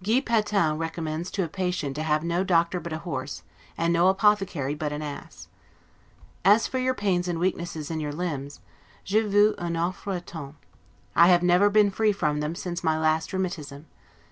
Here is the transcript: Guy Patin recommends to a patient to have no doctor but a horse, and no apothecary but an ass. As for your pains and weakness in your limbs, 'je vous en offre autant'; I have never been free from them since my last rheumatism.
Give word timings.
Guy 0.00 0.20
Patin 0.20 0.78
recommends 0.78 1.28
to 1.32 1.42
a 1.42 1.48
patient 1.48 1.96
to 1.96 2.04
have 2.04 2.22
no 2.22 2.44
doctor 2.44 2.78
but 2.78 2.92
a 2.92 2.98
horse, 3.00 3.42
and 3.76 3.92
no 3.92 4.06
apothecary 4.06 4.76
but 4.76 4.92
an 4.92 5.02
ass. 5.02 5.48
As 6.44 6.68
for 6.68 6.78
your 6.78 6.94
pains 6.94 7.26
and 7.26 7.40
weakness 7.40 7.74
in 7.90 7.98
your 7.98 8.12
limbs, 8.12 8.60
'je 9.04 9.22
vous 9.26 9.56
en 9.58 9.72
offre 9.74 10.14
autant'; 10.18 10.54
I 11.16 11.26
have 11.30 11.42
never 11.42 11.68
been 11.68 11.90
free 11.90 12.12
from 12.12 12.38
them 12.38 12.54
since 12.54 12.84
my 12.84 12.96
last 12.96 13.32
rheumatism. 13.32 13.86